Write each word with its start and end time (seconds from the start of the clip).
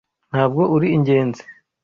Ntabwo 0.31 0.61
uri 0.75 0.87
ingenzi 0.97 1.43